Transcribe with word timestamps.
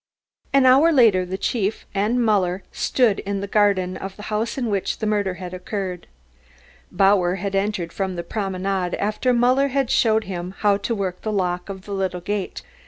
An 0.51 0.65
hour 0.65 0.91
later, 0.91 1.27
the 1.27 1.37
chief 1.37 1.81
of 1.81 1.81
police 1.81 1.91
and 2.05 2.25
Muller 2.25 2.63
stood 2.71 3.19
in 3.19 3.39
the 3.39 3.45
garden 3.47 3.95
of 3.97 4.15
the 4.15 4.23
house 4.33 4.57
in 4.57 4.65
which 4.71 4.97
the 4.97 5.05
murder 5.05 5.35
had 5.35 5.53
occurred. 5.53 6.07
Bauer 6.91 7.35
had 7.35 7.53
entered 7.53 7.93
from 7.93 8.15
the 8.15 8.23
Promenade 8.23 8.95
after 8.97 9.31
Muller 9.31 9.67
had 9.67 9.91
shown 9.91 10.23
him 10.23 10.55
how 10.61 10.77
to 10.77 10.95
work 10.95 11.21
the 11.21 11.31
lock 11.31 11.69
of 11.69 11.83
the 11.85 11.93
little 11.93 12.19
gate. 12.19 12.63